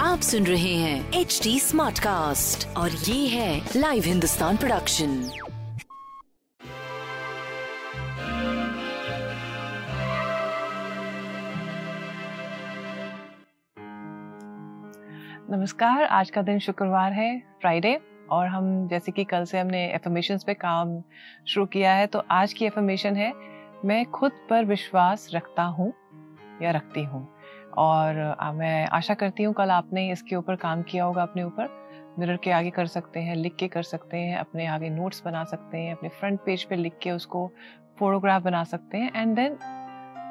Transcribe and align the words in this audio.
आप 0.00 0.20
सुन 0.20 0.44
रहे 0.46 0.74
हैं 0.74 1.12
एच 1.12 1.40
डी 1.42 1.60
स्मार्ट 1.60 1.98
कास्ट 1.98 2.76
और 2.76 2.90
ये 2.90 3.26
है 3.28 3.66
लाइव 3.76 4.02
हिंदुस्तान 4.04 4.56
प्रोडक्शन 4.56 5.28
नमस्कार 15.50 16.04
आज 16.04 16.30
का 16.30 16.42
दिन 16.42 16.58
शुक्रवार 16.58 17.12
है 17.12 17.38
फ्राइडे 17.60 18.00
और 18.30 18.46
हम 18.46 18.88
जैसे 18.88 19.12
कि 19.12 19.24
कल 19.24 19.44
से 19.44 19.58
हमने 19.58 19.84
एफर्मेशन 19.94 20.38
पे 20.46 20.54
काम 20.54 21.02
शुरू 21.48 21.66
किया 21.66 21.94
है 21.94 22.06
तो 22.06 22.22
आज 22.30 22.52
की 22.52 22.64
एफर्मेशन 22.64 23.16
है 23.16 23.32
मैं 23.84 24.04
खुद 24.10 24.32
पर 24.50 24.64
विश्वास 24.64 25.30
रखता 25.34 25.62
हूँ। 25.62 25.92
या 26.62 26.70
रखती 26.70 27.02
हूँ। 27.04 27.26
और 27.78 28.36
मैं 28.54 28.86
आशा 28.86 29.14
करती 29.14 29.42
हूँ 29.42 29.54
कल 29.54 29.70
आपने 29.70 30.10
इसके 30.12 30.36
ऊपर 30.36 30.56
काम 30.56 30.82
किया 30.82 31.04
होगा 31.04 31.22
अपने 31.22 31.42
ऊपर। 31.42 31.68
मिरर 32.18 32.36
के 32.36 32.50
आगे 32.50 32.70
कर 32.70 32.86
सकते 32.86 33.20
हैं, 33.20 33.34
लिख 33.36 33.56
के 33.56 33.68
कर 33.68 33.82
सकते 33.82 34.16
हैं, 34.16 34.36
अपने 34.36 34.66
आगे 34.66 34.90
नोट्स 34.90 35.22
बना 35.24 35.42
सकते 35.44 35.78
हैं, 35.78 35.92
अपने 35.92 36.08
फ्रंट 36.10 36.40
पेज 36.40 36.64
पे 36.64 36.76
लिख 36.76 36.98
के 37.02 37.10
उसको 37.10 37.50
फोटोग्राफ 37.98 38.42
बना 38.42 38.62
सकते 38.64 38.98
हैं। 38.98 39.12
एंड 39.16 39.34
देन 39.36 39.58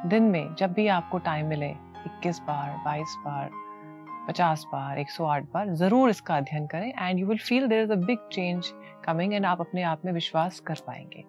दिन 0.09 0.23
में 0.23 0.55
जब 0.55 0.73
भी 0.73 0.87
आपको 0.87 1.17
टाइम 1.17 1.47
मिले 1.47 1.69
21 2.07 2.39
बार 2.39 2.71
22 2.85 3.15
बार, 3.17 3.49
पचास 4.27 4.65
बार, 4.73 4.97
एक 4.99 5.09
सौ 5.09 5.25
आठ 5.25 5.43
बार, 5.43 5.73
ज़रूर 5.73 6.09
इसका 6.09 6.37
अध्ययन 6.37 6.67
करें 6.67 6.91
and 6.99 7.19
you 7.19 7.27
will 7.27 7.37
feel 7.37 7.67
there 7.67 7.83
is 7.83 7.91
a 7.91 7.95
big 7.95 8.27
change 8.31 8.71
coming 9.05 9.33
and 9.33 9.45
आप 9.45 9.61
अपने 9.61 9.83
आप 9.83 10.05
में 10.05 10.11
विश्वास 10.13 10.59
कर 10.59 10.75
पाएँगे। 10.87 11.23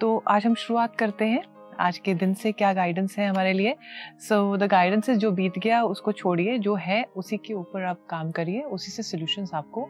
तो 0.00 0.16
आज 0.28 0.46
हम 0.46 0.54
शुरुआत 0.54 0.96
करते 0.96 1.24
हैं। 1.24 1.42
आज 1.80 1.98
के 1.98 2.14
दिन 2.14 2.34
से 2.34 2.52
क्या 2.52 2.72
गाइडेंस 2.72 3.18
है 3.18 3.28
हमारे 3.28 3.52
लिए? 3.52 3.76
सो 4.18 4.56
द 4.56 4.62
गाइडेंस 4.62 5.10
जो 5.10 5.30
बीत 5.30 5.58
गया, 5.58 5.82
उसको 5.82 6.12
छोड़िए, 6.12 6.58
जो 6.58 6.74
है, 6.74 7.04
उसी 7.16 7.36
के 7.36 7.54
ऊपर 7.54 7.84
आप 7.84 8.06
काम 8.10 8.30
करिए, 8.30 8.60
उसी 8.60 8.90
से 8.90 9.02
सोल्यूशंस 9.02 9.54
आपको 9.54 9.88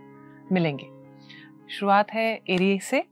मिलेंगे। 0.52 0.86
शुरुआत 1.70 2.12
है 2.12 2.40
एरिए 2.50 2.78
से। 2.78 3.04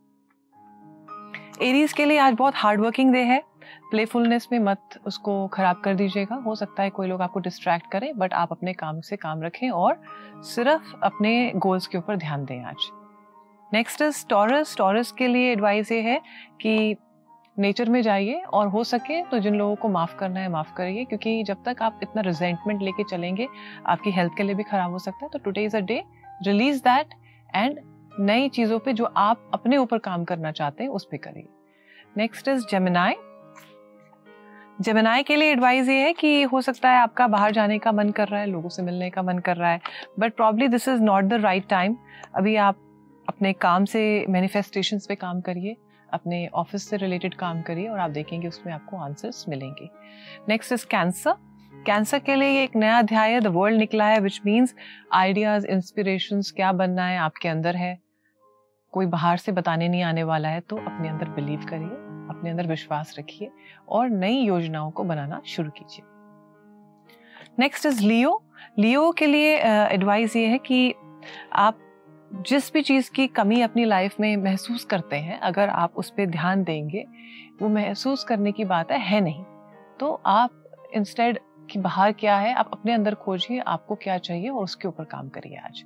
एरीज 1.62 1.92
के 1.92 2.05
लिए 2.05 2.19
आज 2.19 2.34
बहुत 2.34 2.55
हार्ड 2.56 2.80
वर्किंग 2.80 3.12
डे 3.12 3.22
है। 3.22 3.42
प्लेफुलनेस 3.91 4.48
में 4.52 4.58
मत 4.58 4.80
उसको 5.06 5.47
खराब 5.48 5.80
कर 5.80 5.95
दीजिएगा। 5.95 6.36
हो 6.36 6.55
सकता 6.55 6.83
है 6.83 6.91
कोई 6.91 7.08
लोग 7.08 7.22
आपको 7.22 7.41
डिस्ट्रैक्ट 7.41 7.91
करें 7.92 8.19
बट 8.19 8.34
आप 8.34 8.52
अपने 8.52 8.72
काम 8.72 9.00
से 9.00 9.17
काम 9.17 9.42
रखें 9.42 9.70
और 9.70 10.02
सिर्फ़ 10.45 10.95
अपने 11.02 11.52
गोल्स 11.56 11.86
के 11.86 11.98
ऊपर 11.98 12.17
ध्यान 12.17 12.45
दें 12.45 12.62
आज। 12.62 12.91
नेक्स्ट 13.72 14.02
इज़ 14.02 14.27
टॉरस 14.27 14.77
टॉरस 14.77 15.12
के 15.12 15.28
लिए 15.28 15.52
एडवाइस 15.52 15.92
ये 15.92 16.00
है 16.00 16.20
कि 16.61 16.97
नेचर 17.57 17.89
में 17.89 18.01
जाइए 18.03 18.41
और 18.45 18.69
हो 18.69 18.83
सके 18.85 19.21
तो 19.23 19.39
जिन 19.39 19.55
लोगों 19.55 19.75
को 19.77 19.89
माफ़ 19.89 20.17
करना 20.19 20.41
है, 20.41 20.49
माफ़ 20.49 20.73
करिए, 20.77 21.05
क्योंकि 21.05 21.43
जब 21.45 21.63
तक 21.65 21.83
आप 21.83 22.01
इतना 22.03 22.23
रिजेंटमेंट 22.23 22.83
लेके 22.83 23.05
चलेंगे, 23.05 23.49
आपकी 23.87 24.11
हेल्थ 24.11 24.33
के 24.37 24.43
लिए 24.43 24.55
भी 24.55 24.63
खराब 24.63 24.93
हो 24.93 24.99
सकता 24.99 25.25
है। 25.25 25.31
तो 25.33 25.39
today 25.39 25.65
is 25.65 25.77
a 25.77 25.81
day 25.83 26.03
release 26.41 26.81
that 26.83 27.14
and 27.55 27.79
नई 28.20 28.48
चीज़ों 28.48 28.79
पे 28.79 28.93
जो 28.93 29.05
आप 29.05 29.51
अपने 29.55 29.77
ऊपर 29.77 29.98
काम 30.01 30.25
करना 30.25 30.53
चाहते 30.53 30.83
हैं, 30.85 30.91
उस 30.91 31.05
पर 31.05 31.17
करिए। 31.19 31.47
नेक्स्ट 32.17 32.48
इज़ 32.48 32.67
जेमिनाई 32.70 33.14
जेमिनाई 34.81 35.23
के 35.23 35.37
लिए 35.37 35.51
एडवाइस 35.53 35.89
ये 35.89 35.97
है 35.97 36.13
कि 36.13 36.43
हो 36.43 36.61
सकता 36.61 36.91
है 36.91 36.98
आपका 36.98 37.27
बाहर 37.29 37.53
जाने 37.53 37.79
का 37.79 37.93
मन 37.93 38.11
कर 38.11 38.29
रहा 38.29 38.41
है, 38.41 38.47
लोगों 38.47 38.69
से 38.69 38.83
मिलने 38.83 39.11
का 39.11 39.23
मन 39.23 39.39
कर 39.39 39.57
रहा 39.57 39.70
है 39.70 39.81
but 40.19 40.35
probably 40.37 40.69
this 40.69 40.89
is 40.89 41.03
not 41.03 41.25
the 41.25 41.41
right 41.43 41.69
time 41.69 41.97
अभी 42.35 42.57
आप 42.59 42.77
अपने 43.29 43.53
काम 43.55 43.85
से 43.85 44.03
मैनिफेस्टेशन 44.29 44.98
पे 45.09 45.14
काम 45.14 45.41
करिए। 45.41 45.77
अपने 46.14 46.47
ऑफ़िस 46.55 46.89
से 46.89 46.97
रिलेटेड 46.97 47.35
काम 47.35 47.63
करिए 47.63 47.89
और 47.89 47.98
आप 47.98 48.11
देखेंगे 48.11 48.48
उसमें 48.48 48.73
आपको 48.73 48.97
आंसर्स 48.98 49.45
मिलेंगे। 49.48 49.89
नेक्स्ट 50.48 50.73
इज़ 50.73 50.86
कैंसर 50.86 51.36
कैंसर 51.86 52.19
के 52.19 52.35
लिए 52.35 52.63
एक 52.63 52.77
नया 52.77 52.98
अध्याय 52.98 53.41
द 53.41 53.47
वर्ल्ड 53.47 53.79
निकला 53.79 54.07
है 54.07 54.20
विच 54.20 54.41
मीन्स 54.47 54.75
आइडियाज़ 55.13 55.67
इंस्पिरेशन 55.67 56.41
क्या 56.57 56.73
बनना 56.73 57.07
है 57.07 57.19
आपके 57.19 57.48
अंदर 57.48 57.77
है। 57.77 57.98
कोई 58.92 59.07
बाहर 59.07 59.36
से 59.36 59.52
बताने 59.52 59.89
नहीं 59.89 60.02
आने 60.02 60.23
वाला 60.25 60.48
है 60.48 60.61
तो 60.61 60.77
अपने 60.77 61.08
अंदर 61.08 61.29
बिलीव 61.30 61.64
करिए 61.70 62.02
अपने 62.31 62.51
अंदर 62.51 62.67
विश्वास 62.67 63.14
रखिए 63.19 63.51
और 63.89 64.08
नई 64.11 64.36
योजनाओं 64.36 64.91
को 64.91 65.05
बनाना 65.05 65.41
शुरू 65.46 65.70
कीजिए। 65.70 66.05
नेक्स्ट 67.58 67.86
इज़ 67.86 68.02
लियो 68.02 68.42
लियो 68.79 69.11
के 69.13 69.27
लिए 69.27 69.57
एडवाइस 69.57 70.31
uh, 70.31 70.36
ये 70.36 70.46
है 70.46 70.58
कि 70.58 70.95
आप 71.52 71.79
जिस 72.34 72.72
भी 72.72 72.80
चीज़ 72.83 73.11
की 73.11 73.27
कमी 73.27 73.61
अपनी 73.61 73.84
लाइफ 73.84 74.14
में 74.20 74.36
महसूस 74.36 74.84
करते 74.84 75.17
हैं 75.17 75.39
अगर 75.40 75.68
आप 75.68 75.96
उस 75.96 76.11
पर 76.11 76.27
ध्यान 76.27 76.62
देंगे 76.64 77.05
वो 77.62 77.68
महसूस 77.68 78.24
करने 78.24 78.52
की 78.52 78.64
बात 78.64 78.90
है 78.92 78.98
है 79.00 79.20
नहीं। 79.20 79.45
तो 80.00 80.12
आप 80.27 80.90
इंस्टेड 80.95 81.39
कि 81.70 81.78
बाहर 81.78 82.12
क्या 82.12 82.36
है 82.36 82.55
आप 82.55 82.70
अपने 82.72 82.92
अंदर 82.92 83.14
खोजिए 83.14 83.58
आपको 83.67 83.95
क्या 83.95 84.17
चाहिए 84.18 84.48
और 84.48 84.64
उसके 84.64 84.89
ऊपर 84.89 85.05
काम 85.05 85.28
करिए 85.28 85.56
आज। 85.56 85.83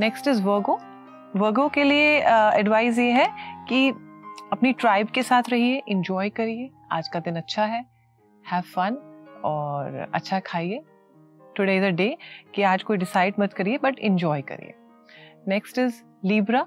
नेक्स्ट 0.00 0.28
इज़ 0.28 0.42
वर्गो 0.42 0.78
वर्गो 1.36 1.68
के 1.68 1.84
लिए 1.84 2.16
एडवाइस 2.58 2.94
uh, 2.94 3.00
ये 3.00 3.10
है 3.12 3.26
कि 3.68 3.88
अपनी 4.52 4.72
ट्राइब 4.72 5.08
के 5.08 5.22
साथ 5.22 5.50
रहिए 5.50 5.82
इंजॉय 5.88 6.30
करिए 6.30 6.70
आज 6.92 7.08
का 7.08 7.20
दिन 7.20 7.36
अच्छा 7.36 7.64
है 7.64 7.84
हैव 8.44 8.62
फन 8.74 8.96
और 9.44 10.06
अच्छा 10.14 10.40
खाइए। 10.40 10.80
टुडे 11.56 11.76
इज़ 11.76 11.84
अ 11.84 11.90
डे 11.90 12.16
कि 12.54 12.62
आज 12.62 12.82
कोई 12.82 12.96
डिसाइड 12.96 13.34
मत 13.40 13.52
करिए 13.52 13.78
बट 13.82 13.98
इंजॉय 13.98 14.42
करिए। 14.42 14.74
नेक्स्ट 15.48 15.78
इज़ 15.78 15.94
लीब्रा 16.24 16.66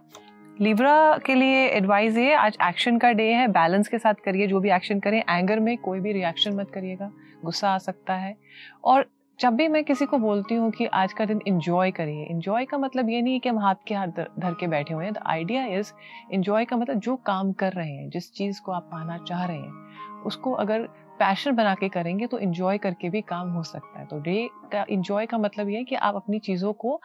लीब्रा 0.62 1.18
के 1.18 1.36
लिए 1.36 1.66
एडवाइस 1.68 2.18
ये, 2.18 2.34
आज 2.34 2.58
एक्शन 2.64 2.98
का 2.98 3.12
डे 3.12 3.24
है 3.24 3.48
बैलेंस 3.48 3.88
के 3.88 3.98
साथ 3.98 4.14
करिए, 4.26 4.48
जो 4.48 4.60
भी 4.60 4.72
एक्शन 4.72 5.00
करें 5.00 5.18
एंगर 5.20 5.60
में 5.60 5.78
कोई 5.78 6.00
भी 6.00 6.12
रिएक्शन 6.12 6.56
मत 6.56 6.72
करिएगा, 6.72 7.10
गुस्सा 7.46 7.70
आ 7.70 7.78
सकता 7.78 8.14
है। 8.14 8.36
और 8.84 9.06
जब 9.40 9.56
भी 9.56 9.68
मैं 9.68 9.84
किसी 9.84 10.06
को 10.06 10.18
बोलती 10.18 10.56
हूँ 10.56 10.70
कि 10.72 10.86
आज 10.86 11.14
का 11.14 11.26
दिन 11.26 11.42
इंजॉय 11.48 11.92
करिए 11.92 12.26
इंजॉय 12.26 12.66
का 12.66 12.78
मतलब 12.78 13.10
ये 13.10 13.22
नहीं 13.22 13.34
है 13.34 13.40
कि 13.40 13.50
हम 13.50 13.60
हाथ 13.60 13.76
के 13.88 13.96
हाथ 13.96 14.08
धर 14.40 14.54
के 14.60 14.68
बैठे 14.68 14.94
हुए 14.94 15.06
हैं। 15.06 15.14
द 15.14 15.24
आइडिया 15.26 15.66
इज़ 15.70 15.92
इंजॉय 16.34 16.66
का 16.66 16.78
मतलब 16.78 17.00
जो 17.00 17.16
काम 17.26 17.52
कर 17.54 17.74
रहे 17.74 17.92
हैं, 17.92 18.10
जिस 18.10 18.32
चीज़ 18.32 18.62
को 18.62 18.72
आप 18.72 18.90
पाना 18.92 19.18
चाह 19.18 19.46
रहे 19.46 19.58
हैं, 19.58 20.24
उसको 20.26 20.52
अगर 20.54 20.88
पैशन 21.20 21.52
बना 21.52 21.74
के 21.74 21.90
करेंगे 21.90 22.28
तो 22.28 22.40
इंजॉय 22.40 22.78
करके 22.78 23.10
भी 23.10 23.22
काम 23.22 23.50
हो 23.50 23.64
सकता 23.64 24.00
है। 24.00 24.06
तो 24.06 24.20
डे 24.20 24.50
का 24.72 24.86
इंजॉय 24.90 25.26
का 25.26 25.38
मतलब 25.38 25.70
ये 25.70 25.78
है 25.78 25.84
कि 25.84 25.96
आप 25.96 26.16
अपनी 26.16 26.40
चीज़ों 26.40 26.74
को 26.74 27.00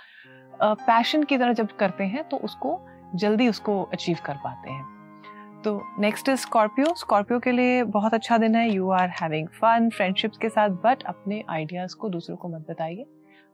पैशन 0.63 1.23
की 1.23 1.39
तरह 1.39 1.53
जब 1.53 1.77
करते 1.77 2.05
हैं 2.05 2.29
तो 2.29 2.37
उसको 2.37 2.81
जल्दी 3.15 3.49
उसको 3.49 3.83
अचीव 3.83 4.19
कर 4.25 4.35
पाते 4.35 4.71
हैं। 4.71 5.63
तो 5.65 5.81
नेक्स्ट 5.99 6.29
इज़ 6.29 6.41
स्कॉर्पियो 6.41 6.95
स्कॉर्पियो 6.95 7.39
के 7.39 7.53
लिए 7.53 7.83
बहुत 7.83 8.15
अच्छा 8.15 8.39
दिन 8.39 8.55
है। 8.55 8.69
You 8.71 8.91
are 8.91 9.09
having 9.11 9.49
fun 9.49 9.91
friendships 9.91 10.39
के 10.39 10.49
साथ 10.49 10.69
बट 10.85 11.03
अपने 11.03 11.43
आइडियाज़ 11.49 11.97
को 11.97 12.09
दूसरों 12.09 12.37
को 12.37 12.49
मत 12.49 12.67
बताइए। 12.71 13.07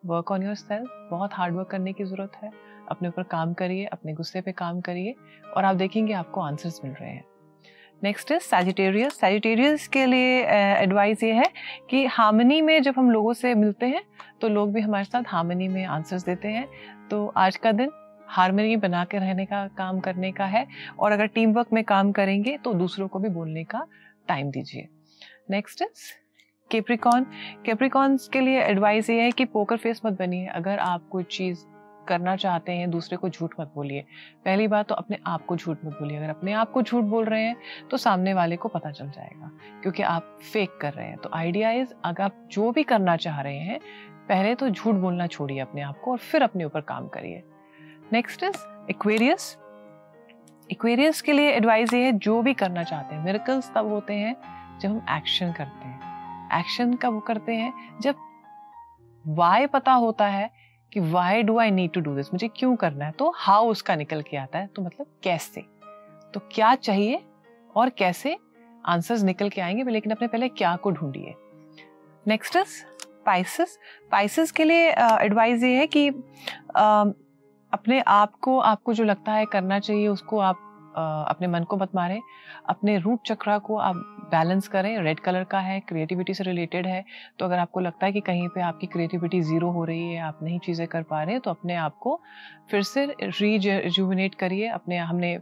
वर्क 0.06 0.30
ऑन 0.32 0.42
योर 0.42 0.54
सेल्फ 0.54 1.08
बहुत 1.10 1.34
हार्ड 1.34 1.54
वर्क 1.54 1.68
करने 1.68 1.92
की 1.92 2.04
ज़रूरत 2.04 2.32
है। 2.42 2.50
अपने 2.88 3.08
ऊपर 3.08 3.22
काम 3.22 3.52
करिए, 3.52 3.84
अपने 3.84 4.12
गुस्से 4.12 4.40
पे 4.40 4.52
काम 4.52 4.80
करिए, 4.80 5.14
और 5.56 5.64
आप 5.64 5.76
देखेंगे 5.76 6.12
आपको 6.12 6.40
आंसर्स 6.40 6.80
मिल 6.84 6.92
रहे 6.92 7.10
हैं। 7.10 7.24
नेक्स्ट 8.02 8.30
इज़ 8.32 8.42
सैजिटेरियस 8.42 9.12
सैजिटेरियस 9.12 9.86
के 9.88 10.04
लिए 10.06 10.42
एडवाइस 10.82 11.22
ये 11.22 11.32
है 11.32 11.46
कि 11.90 12.04
हार्मनी 12.06 12.60
में 12.62 12.82
जब 12.82 12.94
हम 12.96 13.10
लोगों 13.10 13.32
से 13.32 13.54
मिलते 13.54 13.86
हैं 13.86 14.02
तो 14.40 14.48
लोग 14.48 14.72
भी 14.72 14.80
हमारे 14.80 15.04
साथ 15.04 15.22
हार्मनी 15.26 15.68
में 15.68 15.84
आंसर्स 15.84 16.24
देते 16.24 16.48
हैं। 16.48 16.66
तो 17.10 17.26
आज 17.36 17.56
का 17.56 17.72
दिन 17.72 17.90
हारमोनी 18.28 18.76
बना 18.76 19.04
के 19.04 19.18
रहने 19.18 19.44
का, 19.44 19.66
काम 19.68 20.00
करने 20.00 20.30
का 20.32 20.44
है 20.44 20.66
और 20.98 21.12
अगर 21.12 21.26
टीम 21.26 21.52
वर्क 21.52 21.72
में 21.72 21.82
काम 21.84 22.12
करेंगे 22.12 22.56
तो 22.56 22.74
दूसरों 22.74 23.08
को 23.08 23.18
भी 23.18 23.28
बोलने 23.28 23.64
का 23.64 23.86
टाइम 24.28 24.50
दीजिए। 24.50 24.88
नेक्स्ट 25.50 25.82
इज़ 25.82 26.12
केप्रिकॉन 26.70 27.26
केप्रिकॉन्स 27.66 28.28
के 28.28 28.40
लिए 28.40 28.60
एडवाइस 28.60 29.10
ये 29.10 29.20
है 29.22 29.30
कि 29.30 29.44
पोकर 29.44 29.76
फेस 29.76 30.00
मत 30.06 30.18
बनिए। 30.18 30.46
अगर 30.46 30.78
आप 30.78 31.08
कोई 31.10 31.24
चीज़ 31.30 31.64
करना 32.08 32.34
चाहते 32.36 32.72
हैं, 32.72 32.90
दूसरे 32.90 33.16
को 33.16 33.28
झूठ 33.28 33.54
मत 33.60 33.72
बोलिए। 33.74 34.04
पहली 34.44 34.66
बात 34.68 34.88
तो 34.88 34.94
अपने 34.94 35.18
आप 35.26 35.44
को 35.46 35.56
झूठ 35.56 35.84
मत 35.84 35.92
बोलिए। 35.92 36.18
अगर 36.18 36.30
अपने 36.30 36.52
आप 36.52 36.70
को 36.72 36.82
झूठ 36.82 37.04
बोल 37.04 37.24
रहे 37.24 37.42
हैं 37.42 37.56
तो 37.90 37.96
सामने 37.96 38.34
वाले 38.34 38.56
को 38.56 38.68
पता 38.68 38.90
चल 38.90 39.10
जाएगा, 39.10 39.50
क्योंकि 39.82 40.02
आप 40.04 40.36
फेक 40.52 40.78
कर 40.80 40.92
रहे 40.92 41.06
हैं। 41.06 41.16
तो 41.16 41.30
आइडिया 41.34 41.70
इज़ 41.72 41.94
अगर 42.04 42.22
आप 42.22 42.48
जो 42.50 42.70
भी 42.72 42.82
करना 42.84 43.16
चाह 43.16 43.40
रहे 43.40 43.58
हैं, 43.58 43.78
पहले 44.28 44.54
तो 44.54 44.68
झूठ 44.70 44.94
बोलना 44.94 45.26
छोड़िए 45.26 45.58
अपने 45.60 45.82
आप 45.82 46.00
को 46.00 46.10
और 46.10 46.18
फिर 46.18 46.42
अपने 46.42 46.64
ऊपर 46.64 46.80
काम 46.80 47.08
करिए। 47.08 47.42
नेक्स्ट 48.12 48.42
इज़ 48.42 48.56
एक्वेरियस 48.90 49.56
एक्वेरियस 50.70 51.20
के 51.22 51.32
लिए 51.32 51.50
एडवाइस 51.50 51.92
ये 51.94 52.04
है, 52.04 52.12
जो 52.12 52.40
भी 52.42 52.54
करना 52.54 52.82
चाहते 52.82 53.14
हैं 53.14 53.24
मेरिकल्स 53.24 53.70
तब 53.74 53.86
होते 53.86 54.14
हैं, 54.14 54.34
जब 54.80 54.88
हम 54.88 55.16
एक्शन 55.16 55.52
करते 55.52 55.86
हैं। 55.86 56.58
एक्शन 56.58 56.92
कब 56.94 57.20
करते 57.22 57.54
हैं? 57.54 57.72
जब 58.00 58.14
वाई 59.24 59.66
पता 59.66 59.92
होता 59.94 60.26
है 60.26 60.50
कि 60.92 61.00
why 61.00 61.42
do 61.42 61.58
I 61.58 61.70
need 61.70 61.92
to 61.92 62.00
do 62.00 62.14
this 62.14 62.32
मुझे 62.32 62.48
क्यों 62.48 62.76
करना 62.76 63.04
है? 63.04 63.10
तो 63.10 63.32
हाउ 63.36 63.66
उसका 63.66 63.96
निकल 63.96 64.22
के 64.22 64.36
आता 64.36 64.58
है। 64.58 64.66
तो 64.66 64.82
मतलब 64.82 65.06
कैसे? 65.22 65.60
तो 66.34 66.40
क्या 66.52 66.74
चाहिए 66.74 67.24
और 67.76 67.88
कैसे 67.88 68.36
आंसर्स 68.86 69.22
निकल 69.22 69.48
के 69.48 69.60
आएँगे? 69.60 69.84
लेकिन 69.84 70.12
अपने 70.12 70.28
पहले 70.28 70.48
क्या 70.48 70.76
को 70.76 70.90
ढूंढिए। 70.90 71.34
नेक्स्ट 72.26 72.56
इज़ 72.56 72.84
पाइसिस 73.26 73.78
पाइसिस 74.10 74.52
के 74.52 74.64
लिए 74.64 74.90
एडवाइस 75.20 75.62
ये 75.62 75.76
है 75.78 75.86
कि 75.86 76.10
uh, 76.10 77.12
अपने 77.72 78.00
आप 78.00 78.34
को 78.34 78.58
आपको 78.58 78.92
जो 78.94 79.04
लगता 79.04 79.32
है 79.32 79.46
करना 79.46 79.78
चाहिए 79.78 80.08
उसको 80.08 80.38
आप 80.38 80.67
अपने 80.96 81.46
मन 81.46 81.64
को 81.64 81.76
मत 81.76 81.94
मारें। 81.94 82.20
अपने 82.68 82.96
रूट 82.98 83.26
चक्रा 83.26 83.58
को 83.60 83.76
आप 83.78 83.96
बैलेंस 84.30 84.68
करें। 84.68 84.98
रेड 84.98 85.20
कलर 85.20 85.44
का 85.44 85.58
है 85.60 85.78
क्रिएटिविटी 85.80 86.34
से 86.34 86.44
रिलेटेड 86.44 86.86
है। 86.86 87.04
तो 87.38 87.44
अगर 87.44 87.58
आपको 87.58 87.80
लगता 87.80 88.06
है 88.06 88.12
कि 88.12 88.20
कहीं 88.20 88.48
पे 88.48 88.60
आपकी 88.62 88.86
क्रिएटिविटी 88.86 89.40
ज़ीरो 89.42 89.70
हो 89.70 89.84
रही 89.84 90.12
है, 90.12 90.20
आप 90.20 90.38
नहीं 90.42 90.58
चीज़ें 90.58 90.86
कर 90.88 91.02
पा 91.02 91.22
रहे 91.22 91.32
हैं 91.32 91.40
तो 91.40 91.50
अपने 91.50 91.74
आप 91.76 91.96
को 91.98 92.20
फिर 92.70 92.82
से 92.82 93.06
रीजुविनेट 93.20 94.34
करिए। 94.34 94.68
अपने, 94.68 94.98
हमने 94.98 95.38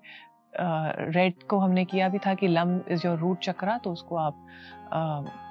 रेड 0.54 1.42
को 1.42 1.58
हमने 1.58 1.84
किया 1.84 2.08
भी 2.08 2.18
था 2.18 2.34
कि 2.34 2.48
lam 2.48 2.80
is 2.90 3.06
your 3.06 3.18
root 3.18 3.38
chakra 3.40 3.76
तो 3.78 3.92
उसको 3.92 4.16
आप 4.16 4.46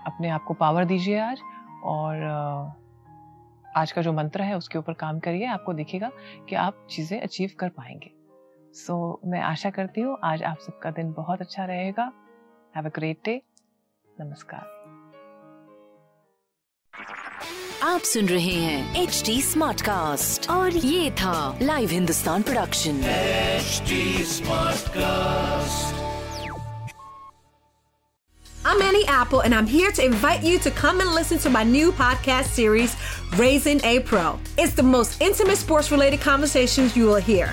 अपने 0.08 0.30
आप 0.30 0.44
को 0.44 0.54
पावर 0.54 0.86
दीजिए 0.86 1.20
आज। 1.20 1.42
और 1.86 2.24
आज 3.68 3.92
का 3.92 4.02
जो 4.02 4.14
मंत्र 4.14 4.42
है, 4.42 4.58
उसके 4.58 4.78
ऊपर 4.78 4.94
काम 4.94 5.20
करिए। 5.20 5.46
आपको 5.46 5.74
दिखेगा 5.74 6.10
कि 6.50 6.56
आप 6.56 6.86
चीज़ें 6.90 7.20
अचीव 7.22 7.52
कर 7.60 7.70
पाएँगे। 7.70 8.12
सो 8.75 9.21
so, 9.23 9.31
मैं 9.31 9.41
आशा 9.41 9.71
करती 9.71 10.01
हूँ 10.01 10.17
आज 10.25 10.43
आप 10.43 10.59
सबका 10.67 10.91
दिन 10.99 11.13
बहुत 11.13 11.41
अच्छा 11.41 11.65
रहेगा 11.65 12.13
हैव 12.77 12.87
अ 12.87 12.93
ग्रेट 12.97 13.19
डे 13.25 13.41
नमस्कार 14.21 14.79
आप 17.83 18.01
सुन 18.05 18.27
रहे 18.29 18.55
हैं 18.63 19.03
एच 19.03 19.23
डी 19.27 19.41
स्मार्ट 19.43 19.83
कास्ट 19.83 20.51
और 20.51 20.77
ये 20.77 21.11
था 21.21 21.59
live 21.63 21.91
Hindustan 21.91 22.43
production 22.43 23.01
smartcast 24.99 25.99
I'm 28.63 28.83
Annie 28.83 29.07
Apple, 29.07 29.41
and 29.41 29.55
I'm 29.55 29.67
here 29.67 29.91
to 29.93 30.05
invite 30.05 30.43
you 30.43 30.59
to 30.59 30.71
come 30.73 31.01
and 31.01 31.15
listen 31.15 31.39
to 31.39 31.51
my 31.51 31.63
new 31.65 31.93
podcast 31.93 32.59
series, 32.59 32.95
Raising 33.37 33.81
a 33.85 34.01
Pro. 34.01 34.39
It's 34.59 34.75
the 34.75 34.83
most 34.83 35.23
intimate 35.23 35.57
sports 35.57 35.91
related 35.91 36.21
conversations 36.21 36.97
you 36.97 37.07
will 37.07 37.25
hear. 37.33 37.53